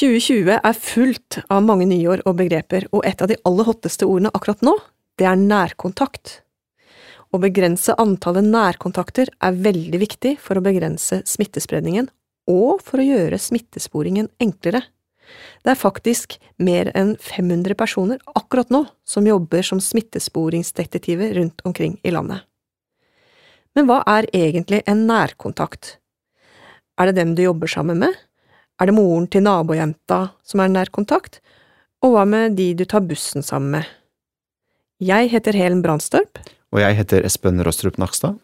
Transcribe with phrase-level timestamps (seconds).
[0.00, 4.30] 2020 er fullt av mange nyår og begreper, og et av de aller hotteste ordene
[4.32, 4.72] akkurat nå,
[5.20, 6.38] det er nærkontakt.
[7.30, 12.08] Å begrense antallet nærkontakter er veldig viktig for å begrense smittespredningen,
[12.48, 14.80] og for å gjøre smittesporingen enklere.
[15.60, 21.98] Det er faktisk mer enn 500 personer akkurat nå som jobber som smittesporingsdetektiver rundt omkring
[22.00, 22.48] i landet.
[23.76, 25.98] Men hva er egentlig en nærkontakt?
[26.96, 28.16] Er det dem du jobber sammen med?
[28.80, 31.42] Er det moren til nabojenta som er nær kontakt?
[32.00, 33.88] Og hva med de du tar bussen sammen med?
[35.04, 36.40] Jeg heter Helen Brandstorp.
[36.72, 38.38] Og jeg heter Espen Rostrup Nakstad.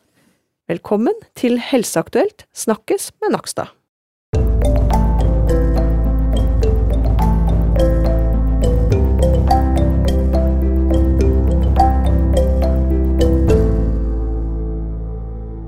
[0.68, 3.72] Velkommen til Helseaktuelt snakkes med Nakstad.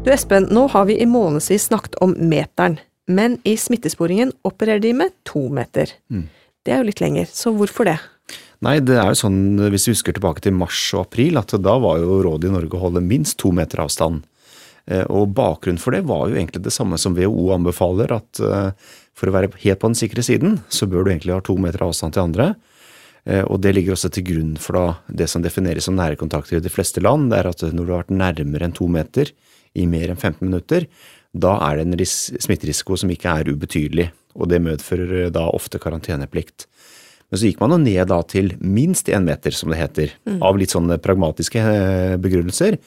[0.04, 2.76] Du Espen, nå har vi i månedsvis snakket om meteren,
[3.08, 5.90] men i smittesporingen opererer de med to meter.
[6.12, 6.28] Mm.
[6.64, 7.98] Det er jo litt lenger, så hvorfor det?
[8.64, 11.76] Nei, det er jo sånn, hvis vi husker tilbake til mars og april, at da
[11.80, 14.24] var jo rådet i Norge å holde minst to meter avstand.
[14.88, 18.96] Eh, og bakgrunnen for det var jo egentlig det samme som WHO anbefaler, at eh,
[19.18, 21.86] for å være helt på den sikre siden, så bør du egentlig ha to meter
[21.86, 22.52] avstand til andre.
[23.28, 24.86] Eh, og det ligger også til grunn for da
[25.22, 27.30] det som defineres som nære kontakter i de fleste land.
[27.30, 29.30] Det er at når du har vært nærmere enn to meter
[29.78, 30.88] i mer enn 15 minutter,
[31.40, 32.06] da er det en
[32.42, 34.10] smitterisiko som ikke er ubetydelig.
[34.38, 36.68] Og det medfører da ofte karanteneplikt.
[37.28, 40.12] Men så gikk man jo ned da til minst én meter, som det heter.
[40.28, 40.38] Mm.
[40.48, 42.78] Av litt sånne pragmatiske eh, begrunnelser.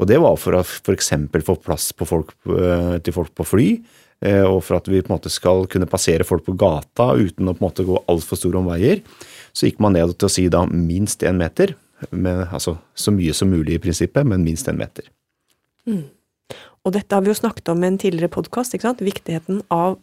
[0.00, 1.12] Og det var for å f.eks.
[1.44, 3.66] få plass på folk, eh, til folk på fly.
[4.24, 7.50] eh, Og for at vi på en måte skal kunne passere folk på gata uten
[7.50, 9.02] å på en måte gå altfor store omveier.
[9.52, 11.76] Så gikk man ned til å si da minst én meter.
[12.10, 15.04] Med, altså så mye som mulig i prinsippet, men minst én meter.
[16.82, 20.00] Og dette har vi jo snakket om i en tidligere podkast, viktigheten av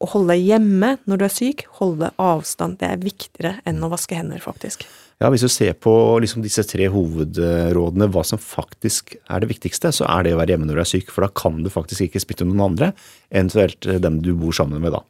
[0.00, 2.78] å holde hjemme når du er syk, holde avstand.
[2.80, 4.84] Det er viktigere enn å vaske hender, faktisk.
[5.20, 5.92] Ja, Hvis du ser på
[6.24, 10.54] liksom disse tre hovedrådene, hva som faktisk er det viktigste, så er det å være
[10.54, 11.12] hjemme når du er syk.
[11.12, 12.92] For da kan du faktisk ikke spytte noen andre,
[13.28, 15.02] eventuelt dem du bor sammen med da.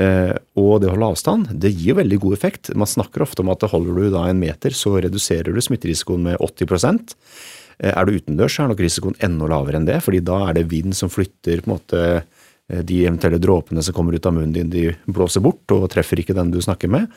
[0.00, 2.72] Eh, og det å holde avstand, det gir jo veldig god effekt.
[2.72, 6.40] Man snakker ofte om at holder du da en meter, så reduserer du smitterisikoen med
[6.40, 10.58] 80 Eh, Er du utendørs, er nok risikoen enda lavere enn det, fordi da er
[10.58, 14.36] det vind som flytter på en måte eh, de eventuelle dråpene som kommer ut av
[14.36, 17.10] munnen din, de blåser bort og treffer ikke den du snakker med.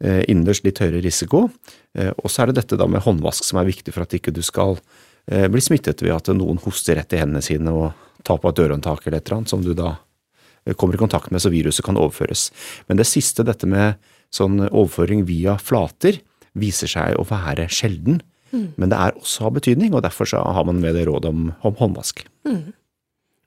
[0.00, 1.48] Eh, Innendørs litt høyere risiko.
[1.98, 4.32] Eh, Og så er det dette da med håndvask som er viktig for at ikke
[4.32, 4.78] du skal
[5.26, 7.92] eh, bli smittet ved at noen hoster rett i hendene sine og
[8.24, 9.96] tar på et dørhåndtak eller et eller annet som du da
[10.66, 12.48] eh, kommer i kontakt med så viruset kan overføres.
[12.88, 13.98] Men det siste, dette med
[14.30, 16.20] sånn overføring via flater,
[16.54, 18.22] viser seg å være sjelden.
[18.52, 21.52] Men det er også av betydning, og derfor så har man med det rådet om,
[21.62, 22.24] om håndvask.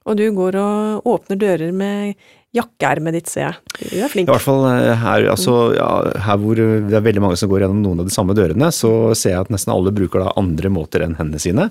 [0.03, 2.15] Og du går og åpner dører med
[2.53, 3.55] jakkeermet ditt, ser jeg.
[3.79, 4.27] Du er flink.
[4.29, 5.87] I hvert fall eh, her, altså, ja,
[6.27, 8.91] her hvor det er veldig mange som går gjennom noen av de samme dørene, så
[9.17, 11.69] ser jeg at nesten alle bruker da andre måter enn hendene sine.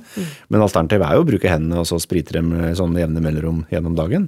[0.51, 3.63] Men alternativet er jo å bruke hendene og så sprite dem med sånn jevne mellomrom
[3.71, 4.27] gjennom dagen.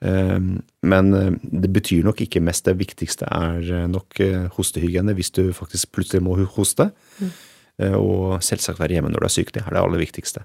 [0.00, 0.38] Eh,
[0.94, 2.64] Men eh, det betyr nok ikke mest.
[2.70, 6.88] Det viktigste er eh, nok eh, hostehygiene hvis du faktisk plutselig må hoste.
[7.20, 7.34] Eh,
[7.96, 9.52] Og selvsagt være hjemme når du er syk.
[9.54, 10.44] Det er det aller viktigste.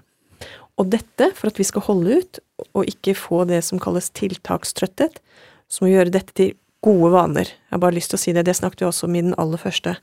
[0.76, 2.40] Og dette, for at vi skal holde ut,
[2.76, 5.20] og ikke få det som kalles tiltakstrøtthet,
[5.68, 6.54] så må vi gjøre dette til
[6.86, 7.48] gode vaner.
[7.48, 9.34] Jeg har bare lyst til å si det, det snakket vi også om i den
[9.40, 9.96] aller første.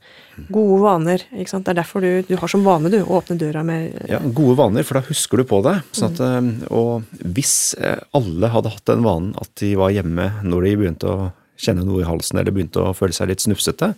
[0.52, 1.64] Gode vaner, ikke sant.
[1.66, 4.58] Det er derfor du, du har som vane, du, å åpne døra med Ja, Gode
[4.60, 5.78] vaner, for da husker du på det.
[5.96, 10.28] Sånn at, eh, og hvis eh, alle hadde hatt den vanen at de var hjemme
[10.44, 11.30] når de begynte å
[11.60, 13.94] kjenne noe i halsen eller begynte å føle seg litt snufsete,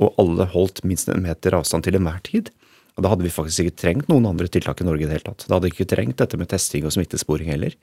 [0.00, 2.48] og alle holdt minst en meter avstand til enhver tid,
[2.94, 5.26] og da hadde vi faktisk ikke trengt noen andre tiltak i Norge i det hele
[5.26, 5.48] tatt.
[5.48, 7.74] Da hadde vi ikke trengt dette med testing og smittesporing heller.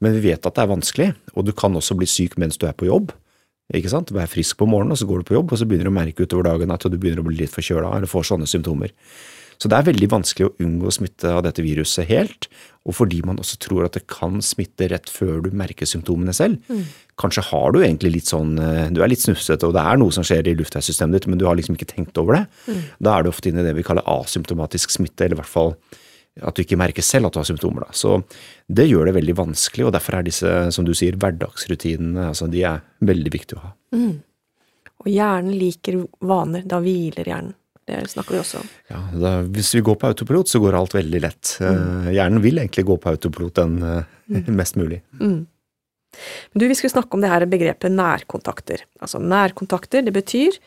[0.00, 2.64] Men vi vet at det er vanskelig, og du kan også bli syk mens du
[2.68, 3.12] er på jobb.
[3.76, 4.12] Ikke sant?
[4.14, 5.98] Vær frisk på morgenen, og så går du på jobb, og så begynner du å
[5.98, 8.94] merke utover dagen at du begynner å bli litt forkjøla eller får sånne symptomer.
[9.56, 12.48] Så det er veldig vanskelig å unngå smitte av dette viruset helt,
[12.86, 16.60] og fordi man også tror at det kan smitte rett før du merker symptomene selv.
[17.18, 20.12] Kanskje har du egentlig litt sånn eh, Du er litt snufsete, og det er noe
[20.12, 22.42] som skjer i luftveissystemet ditt, men du har liksom ikke tenkt over det.
[23.00, 25.74] Da er du ofte inne i det vi kaller asymptomatisk smitte, eller i hvert fall
[26.44, 27.86] at du ikke merker selv at du har symptomer.
[27.86, 27.96] Da.
[27.96, 28.20] Så
[28.68, 32.64] det gjør det veldig vanskelig, og derfor er disse, som du sier, hverdagsrutinene altså de
[32.68, 33.70] er veldig viktige å ha.
[35.00, 37.54] Og hjernen liker vaner, da hviler hjernen.
[37.86, 38.70] Det snakker vi også om.
[38.90, 41.52] Ja, da, hvis vi går på autopilot, så går alt veldig lett.
[41.62, 42.08] Mm.
[42.16, 44.48] Hjernen vil egentlig gå på autopilot den mm.
[44.60, 45.04] mest mulig.
[45.20, 48.82] Men du, vi skulle snakke om det her begrepet nærkontakter.
[49.02, 50.58] Altså nærkontakter, det betyr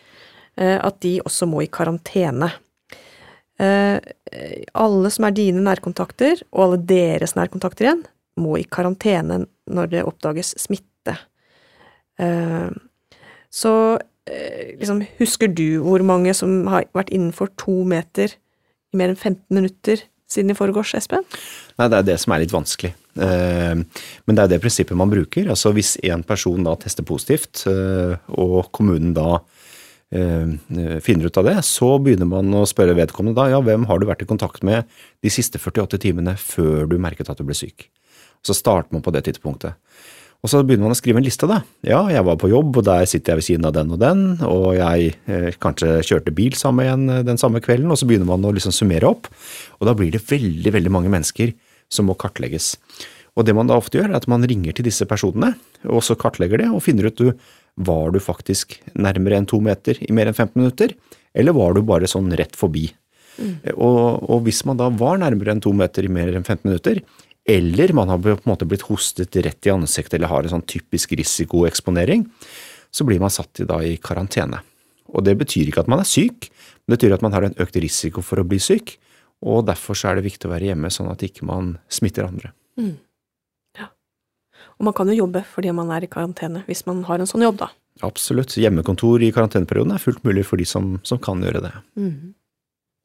[0.55, 2.51] eh, at de også må i karantene.
[3.59, 3.97] Eh,
[4.79, 8.05] alle som er dine nærkontakter, og alle deres nærkontakter igjen,
[8.39, 11.17] må i karantene når det oppdages smitte.
[12.19, 12.69] Eh,
[13.49, 14.08] Så eh,
[14.79, 18.35] liksom, husker du hvor mange som har vært innenfor to meter
[18.93, 21.25] i mer enn 15 minutter siden i forgårs, Espen?
[21.79, 22.91] Nei, det er det som er litt vanskelig.
[23.19, 25.49] Eh, men det er det prinsippet man bruker.
[25.49, 29.41] Altså Hvis en person da tester positivt, eh, og kommunen da
[30.13, 30.53] eh,
[31.05, 34.07] finner ut av det, så begynner man å spørre vedkommende da, ja, hvem har du
[34.09, 34.89] vært i kontakt med
[35.23, 37.89] de siste 48 timene før du merket at du ble syk?
[38.45, 39.75] Så starter man på det tidspunktet.
[40.39, 41.59] Og så begynner man å skrive en liste, da.
[41.83, 44.21] Ja, jeg var på jobb, og der sitter jeg ved siden av den og den,
[44.47, 48.29] og jeg eh, kanskje kjørte bil sammen igjen eh, den samme kvelden, og så begynner
[48.29, 49.27] man å liksom summere opp.
[49.81, 51.51] Og da blir det veldig, veldig mange mennesker
[51.91, 52.77] som må kartlegges.
[53.35, 55.53] Og det man da ofte gjør, er at man ringer til disse personene,
[55.91, 57.33] og så kartlegger det, og finner ut du,
[57.79, 60.95] var du faktisk nærmere enn to meter i mer enn 15 minutter,
[61.35, 62.87] eller var du bare sånn rett forbi?
[63.39, 63.53] Mm.
[63.75, 67.03] Og, og hvis man da var nærmere enn to meter i mer enn 15 minutter,
[67.49, 70.67] eller man har på en måte blitt hostet rett i ansiktet eller har en sånn
[70.69, 72.27] typisk risikoeksponering,
[72.91, 74.61] så blir man satt i, da, i karantene.
[75.09, 76.49] Og Det betyr ikke at man er syk,
[76.85, 78.97] men det betyr at man har en økt risiko for å bli syk.
[79.41, 82.53] og Derfor så er det viktig å være hjemme, sånn at ikke man smitter andre.
[82.77, 82.95] Mm.
[83.79, 83.89] Ja.
[84.77, 87.45] Og man kan jo jobbe fordi man er i karantene, hvis man har en sånn
[87.47, 87.71] jobb, da.
[88.05, 88.55] Absolutt.
[88.55, 91.73] Hjemmekontor i karanteneperioden er fullt mulig for de som, som kan gjøre det.
[91.99, 92.33] Mm.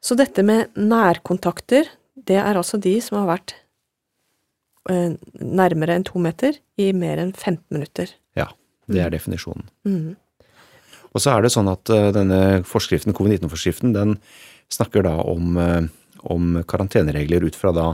[0.04, 3.56] Så dette med nærkontakter, det er altså de som har vært
[4.88, 8.10] nærmere enn to meter i mer enn 15 minutter.
[8.36, 8.50] Ja,
[8.86, 9.14] det er mm.
[9.16, 9.68] definisjonen.
[9.88, 10.14] Mm.
[11.14, 14.16] Og så er det sånn at uh, denne forskriften, covid-19-forskriften, den
[14.72, 15.86] snakker da om, uh,
[16.26, 17.92] om karanteneregler ut fra da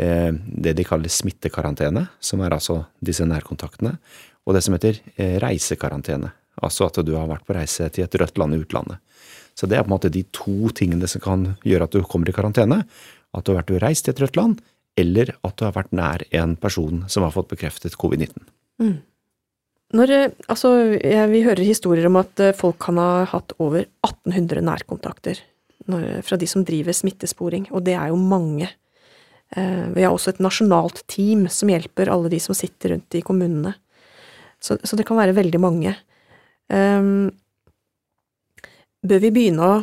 [0.00, 3.90] det de kaller smittekarantene, som er altså disse nærkontaktene,
[4.46, 5.00] og det som heter
[5.42, 6.30] reisekarantene.
[6.64, 9.02] Altså at du har vært på reise til et rødt land i utlandet.
[9.58, 12.30] Så det er på en måte de to tingene som kan gjøre at du kommer
[12.30, 12.82] i karantene.
[13.36, 14.62] At du har vært reist til et rødt land,
[14.98, 18.48] eller at du har vært nær en person som har fått bekreftet covid-19.
[18.82, 18.98] Mm.
[19.90, 20.72] Eh, altså,
[21.30, 25.40] vi hører historier om at eh, folk kan ha hatt over 1800 nærkontakter
[25.90, 28.68] når, fra de som driver smittesporing, og det er jo mange.
[29.56, 33.24] Eh, vi har også et nasjonalt team som hjelper alle de som sitter rundt i
[33.26, 33.74] kommunene.
[34.60, 35.94] Så, så det kan være veldig mange.
[36.70, 37.32] Um,
[39.02, 39.78] bør vi begynne å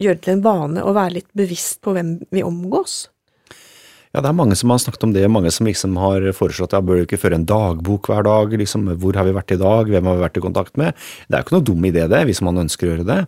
[0.00, 3.08] gjøre det til en vane å være litt bevisst på hvem vi omgås?
[4.16, 6.78] Ja, det er mange som har snakket om det, mange som liksom har foreslått ja,
[6.80, 9.90] bør du ikke føre en dagbok hver dag, liksom, hvor har vi vært i dag,
[9.92, 10.96] hvem har vi vært i kontakt med?
[11.26, 13.18] Det er jo ikke noe dum idé det, hvis man ønsker å gjøre det.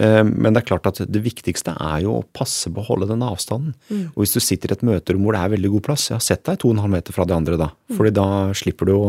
[0.00, 3.10] Eh, men det er klart at det viktigste er jo å passe på å holde
[3.10, 3.74] den avstanden.
[3.92, 4.06] Mm.
[4.14, 6.46] Og hvis du sitter i et møterom hvor det er veldig god plass, ja, sett
[6.48, 7.98] deg to og en halv meter fra de andre da, mm.
[7.98, 9.04] fordi da slipper du å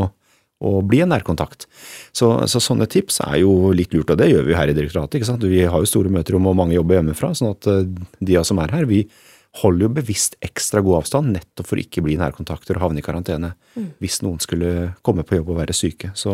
[0.64, 1.66] og bli en nærkontakt.
[2.16, 5.18] Så, så, sånne tips er jo litt lurt, og det gjør vi her i direktoratet.
[5.20, 5.44] ikke sant?
[5.44, 7.82] Vi har jo store møterom og mange jobber hjemmefra, sånn at eh,
[8.24, 9.04] de av oss som er her, vi
[9.62, 13.06] holder jo bevisst ekstra god avstand nettopp for ikke å bli nærkontakter og havne i
[13.06, 13.92] karantene mm.
[14.02, 16.10] hvis noen skulle komme på jobb og være syke.
[16.18, 16.34] Så,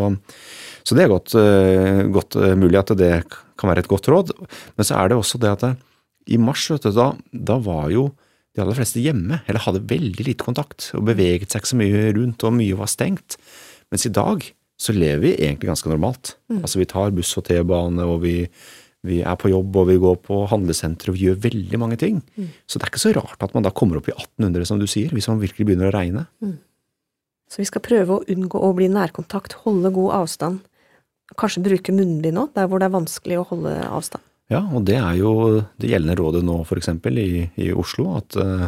[0.88, 3.14] så det er godt, uh, godt uh, mulig at det
[3.60, 4.32] kan være et godt råd.
[4.78, 5.74] Men så er det også det at det,
[6.32, 8.10] i mars, du, da, da var jo
[8.56, 12.08] de aller fleste hjemme, eller hadde veldig lite kontakt og beveget seg ikke så mye
[12.18, 13.38] rundt, og mye var stengt.
[13.92, 14.46] Mens i dag
[14.80, 16.38] så lever vi egentlig ganske normalt.
[16.48, 16.62] Mm.
[16.64, 18.36] Altså Vi tar buss og T-bane, og vi
[19.08, 22.20] vi er på jobb og vi går på handlesenter og vi gjør veldig mange ting.
[22.36, 22.50] Mm.
[22.68, 24.88] Så det er ikke så rart at man da kommer opp i 1800, som du
[24.92, 26.26] sier, hvis man virkelig begynner å regne.
[26.44, 26.58] Mm.
[27.50, 30.60] Så vi skal prøve å unngå å bli nærkontakt, holde god avstand.
[31.40, 34.26] Kanskje bruke munnbind òg, der hvor det er vanskelig å holde avstand.
[34.50, 35.32] Ja, og det er jo
[35.78, 36.92] det gjeldende rådet nå, f.eks.
[37.14, 37.30] I,
[37.62, 38.68] i Oslo, at, eh,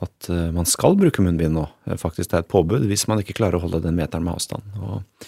[0.00, 1.66] at eh, man skal bruke munnbind nå.
[2.00, 4.64] Faktisk det er et påbud hvis man ikke klarer å holde den meteren med avstand.
[4.80, 5.26] Og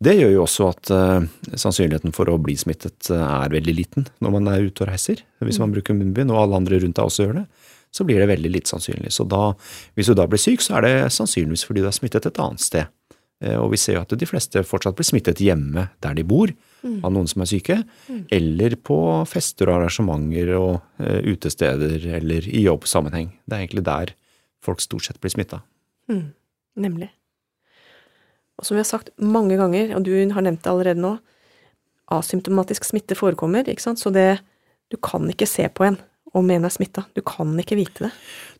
[0.00, 4.06] det gjør jo også at uh, sannsynligheten for å bli smittet uh, er veldig liten
[4.24, 5.20] når man er ute og reiser.
[5.44, 5.74] Hvis man mm.
[5.76, 7.44] bruker munnbind, og alle andre rundt deg også gjør det,
[7.92, 9.12] så blir det veldig litt sannsynlig.
[9.12, 9.50] Så da,
[9.98, 12.64] hvis du da blir syk, så er det sannsynligvis fordi du er smittet et annet
[12.64, 12.88] sted.
[13.44, 16.48] Uh, og vi ser jo at de fleste fortsatt blir smittet hjemme der de bor,
[16.80, 16.98] mm.
[17.04, 18.24] av noen som er syke, mm.
[18.40, 23.34] eller på fester og arrangementer og utesteder eller i jobbsammenheng.
[23.44, 24.16] Det er egentlig der
[24.64, 25.60] folk stort sett blir smitta.
[26.08, 26.30] Mm.
[26.80, 27.12] Nemlig.
[28.60, 31.16] Og som vi har sagt mange ganger, og du har nevnt det allerede nå,
[32.10, 34.42] asymptomatisk smitte forekommer, ikke sant, så det
[34.90, 36.00] Du kan ikke se på en
[36.34, 37.04] om en er smitta.
[37.14, 38.10] Du kan ikke vite det.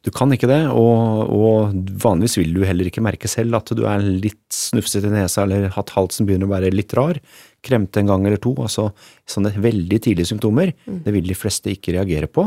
[0.06, 3.82] Du kan ikke det, og, og, vanligvis vil du heller ikke merke selv at du
[3.90, 7.20] er litt snufsete i nesa eller at halsen begynner å være litt rar.
[7.66, 8.54] Kremte en gang eller to.
[8.62, 8.90] altså
[9.28, 10.72] Sånne veldig tidlige symptomer.
[10.86, 11.02] Mm.
[11.02, 12.46] Det vil de fleste ikke reagere på.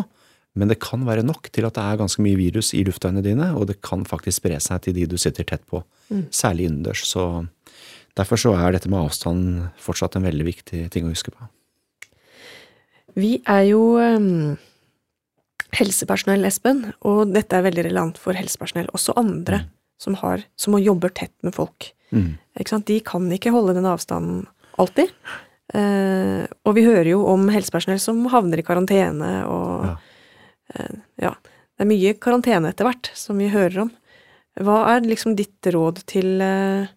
[0.54, 3.50] Men det kan være nok til at det er ganske mye virus i luftveiene dine,
[3.58, 5.82] og det kan faktisk spre seg til de du sitter tett på,
[6.14, 6.28] mm.
[6.30, 7.02] særlig innendørs.
[7.10, 7.26] Så
[8.18, 11.50] derfor så er dette med avstand fortsatt en veldig viktig ting å huske på.
[13.18, 14.54] Vi er jo um,
[15.74, 18.92] helsepersonell, Espen, og dette er veldig relevant for helsepersonell.
[18.94, 19.68] Også andre mm.
[20.06, 21.90] som, har, som jobber tett med folk.
[22.14, 22.36] Mm.
[22.86, 24.46] De kan ikke holde den avstanden
[24.82, 25.12] Alltid.
[25.74, 30.00] Uh, og vi hører jo om helsepersonell som havner i karantene og Ja.
[30.80, 31.34] Eh, ja.
[31.74, 33.94] Det er mye karantene etter hvert som vi hører om.
[34.62, 36.90] Hva er liksom ditt råd til, eh,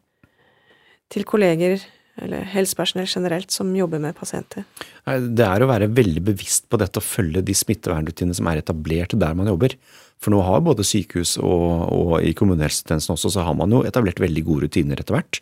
[1.12, 1.80] til kolleger,
[2.20, 4.64] eller helsepersonell generelt, som jobber med pasienter?
[5.04, 9.16] Det er å være veldig bevisst på dette og følge de smittevernrutinene som er etablert
[9.18, 9.76] der man jobber.
[10.20, 14.20] For nå har både sykehus og, og i kommunehelsetjenesten også, så har man jo etablert
[14.20, 15.40] veldig gode rutiner etter hvert.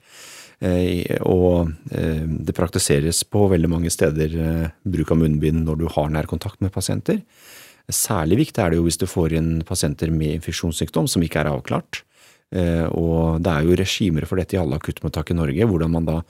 [0.62, 4.34] Eh, og det praktiseres på veldig mange steder
[4.82, 7.22] bruk av munnbind når du har nærkontakt med pasienter.
[7.92, 11.50] Særlig viktig er det jo hvis du får inn pasienter med infeksjonssykdom som ikke er
[11.52, 12.00] avklart.
[12.54, 16.08] Eh, og det er jo regimer for dette i alle akuttmottak i Norge, hvordan man
[16.08, 16.20] da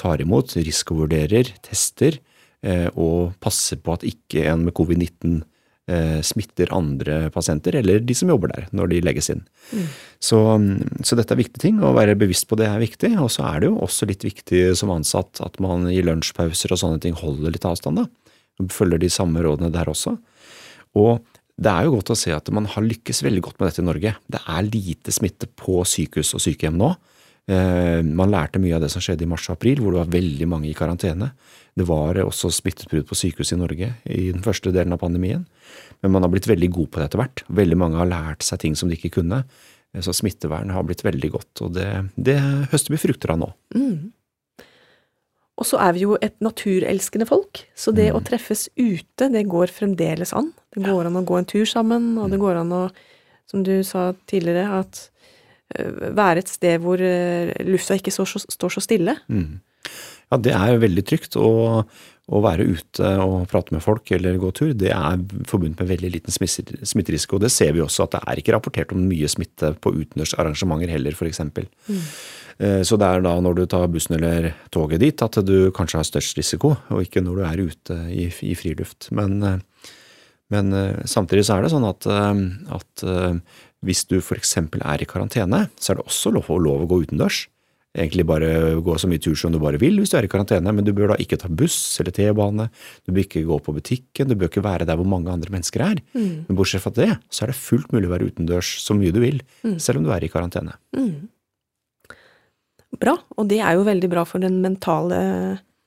[0.00, 2.16] tar imot, risikovurderer, tester
[2.64, 5.42] eh, og passer på at ikke en med covid-19
[5.90, 9.44] eh, smitter andre pasienter, eller de som jobber der, når de legges inn.
[10.22, 10.40] Så,
[11.04, 13.12] så dette er viktige ting, å være bevisst på det er viktig.
[13.20, 16.80] Og så er det jo også litt viktig som ansatt at man i lunsjpauser og
[16.80, 18.08] sånne ting holder litt avstand, da.
[18.70, 20.14] Følger de samme rådene der også.
[21.00, 21.24] Og
[21.54, 23.86] det er jo godt å se at man har lykkes veldig godt med dette i
[23.86, 24.14] Norge.
[24.26, 26.88] Det er lite smitte på sykehus og sykehjem nå.
[27.46, 30.14] Eh, Man lærte mye av det som skjedde i mars og april, hvor det var
[30.16, 31.30] veldig mange i karantene.
[31.76, 35.44] Det var også smittetbrudd på sykehus i Norge i den første delen av pandemien.
[36.02, 37.44] Men man har blitt veldig god på det etter hvert.
[37.62, 39.44] Veldig mange har lært seg ting som de ikke kunne.
[39.94, 42.38] Eh, Så smittevern har blitt veldig godt, og det, det
[42.72, 43.52] høster vi frukter av nå.
[45.54, 48.16] Og så er vi jo et naturelskende folk, så det Mm.
[48.18, 50.52] å treffes ute, det går fremdeles an.
[50.74, 52.90] Det går an å gå en tur sammen, og det går an å,
[53.46, 55.10] som du sa tidligere, at
[55.78, 59.16] øh, være et sted hvor øh, lufta ikke står så, står så stille.
[59.28, 59.60] Mm.
[60.32, 61.36] Ja, det er veldig trygt.
[61.36, 61.86] Og
[62.32, 66.10] å være ute og prate med folk eller gå tur, det er forbundet med veldig
[66.14, 66.88] liten smitterisiko.
[66.88, 67.40] smitterisiko.
[67.42, 70.94] Det ser vi også, at det er ikke rapportert om mye smitte på utendørs arrangementer
[70.94, 71.42] heller, f.eks.
[71.44, 72.06] Eh,
[72.58, 76.06] Så det er da når du tar bussen eller toget dit at du kanskje har
[76.06, 79.08] størst risiko, og ikke når du er ute i, i friluft.
[79.14, 79.94] Men, eh,
[80.54, 82.44] men eh, samtidig så er det sånn at, eh,
[82.76, 83.40] at eh,
[83.84, 84.54] hvis du f.eks.
[84.60, 87.46] er i karantene, så er det også lov, lov å gå utendørs.
[87.94, 88.48] Egentlig bare
[88.82, 90.90] gå så mye tur som du bare vil hvis du er i karantene, men du
[90.96, 92.66] bør da ikke ta buss eller T-bane,
[93.06, 95.84] du bør ikke gå på butikken, du bør ikke være der hvor mange andre mennesker
[95.86, 96.00] er.
[96.18, 99.22] Men bortsett fra det, så er det fullt mulig å være utendørs så mye du
[99.22, 99.38] vil,
[99.78, 100.74] selv om du er i karantene.
[103.00, 105.20] Bra, og det er jo veldig bra for den mentale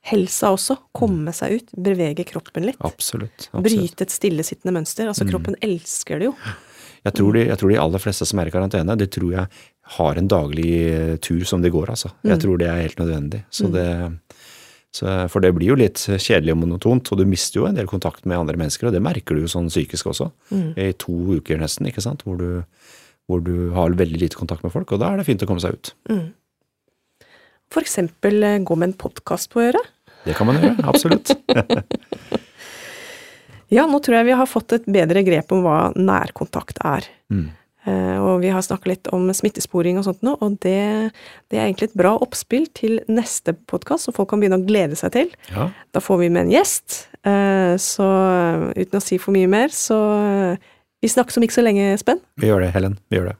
[0.08, 0.78] helsa også.
[0.96, 2.80] Komme seg ut, bevege kroppen litt.
[2.84, 3.48] Absolutt.
[3.50, 3.66] absolutt.
[3.66, 5.10] Bryte et stillesittende mønster.
[5.10, 6.36] Altså, kroppen elsker det jo.
[7.06, 9.46] Jeg tror, de, jeg tror de aller fleste som er i karantene, det tror jeg
[9.98, 10.72] har en daglig
[11.24, 12.10] tur som de går, altså.
[12.26, 13.44] Jeg tror det er helt nødvendig.
[13.54, 13.86] Så det,
[14.92, 17.88] så, for det blir jo litt kjedelig og monotont, og du mister jo en del
[17.88, 20.30] kontakt med andre mennesker, og det merker du jo sånn psykisk også.
[20.76, 22.64] I to uker nesten, ikke sant, hvor du,
[23.30, 25.62] hvor du har veldig lite kontakt med folk, og da er det fint å komme
[25.64, 25.94] seg ut.
[26.08, 26.24] For
[27.84, 29.92] eksempel eh, gå med en podkast på øret.
[30.24, 31.34] Det kan man gjøre, absolutt.
[33.68, 37.04] Ja, nå tror jeg vi har fått et bedre grep om hva nærkontakt er.
[37.28, 37.50] Mm.
[37.84, 41.12] Eh, og vi har snakka litt om smittesporing og sånt nå, og det,
[41.52, 44.96] det er egentlig et bra oppspill til neste podkast, som folk kan begynne å glede
[44.96, 45.28] seg til.
[45.52, 46.96] Ja, Da får vi med en gjest,
[47.28, 48.08] eh, så
[48.72, 49.98] uten å si for mye mer, så
[51.04, 52.24] vi snakkes om ikke så lenge, Spenn.
[52.40, 52.96] vi gjør det, Helen.
[53.12, 53.36] Vi gjør det.